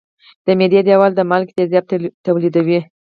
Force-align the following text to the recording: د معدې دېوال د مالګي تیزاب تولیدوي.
د 0.45 0.47
معدې 0.57 0.79
دېوال 0.87 1.11
د 1.15 1.21
مالګي 1.29 1.53
تیزاب 1.57 1.83
تولیدوي. 2.25 2.79